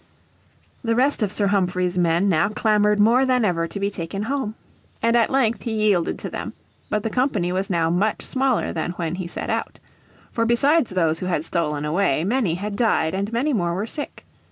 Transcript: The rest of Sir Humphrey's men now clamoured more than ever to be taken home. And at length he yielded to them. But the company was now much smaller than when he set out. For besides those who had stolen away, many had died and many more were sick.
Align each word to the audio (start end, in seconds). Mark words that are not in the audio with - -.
The 0.83 0.95
rest 0.95 1.21
of 1.21 1.31
Sir 1.31 1.45
Humphrey's 1.45 1.95
men 1.95 2.27
now 2.27 2.49
clamoured 2.49 2.99
more 2.99 3.23
than 3.23 3.45
ever 3.45 3.67
to 3.67 3.79
be 3.79 3.91
taken 3.91 4.23
home. 4.23 4.55
And 4.99 5.15
at 5.15 5.29
length 5.29 5.61
he 5.61 5.73
yielded 5.89 6.17
to 6.17 6.29
them. 6.31 6.53
But 6.89 7.03
the 7.03 7.11
company 7.11 7.51
was 7.51 7.69
now 7.69 7.91
much 7.91 8.23
smaller 8.23 8.73
than 8.73 8.93
when 8.93 9.13
he 9.13 9.27
set 9.27 9.51
out. 9.51 9.77
For 10.31 10.43
besides 10.43 10.89
those 10.89 11.19
who 11.19 11.27
had 11.27 11.45
stolen 11.45 11.85
away, 11.85 12.23
many 12.23 12.55
had 12.55 12.75
died 12.75 13.13
and 13.13 13.31
many 13.31 13.53
more 13.53 13.75
were 13.75 13.85
sick. 13.85 14.25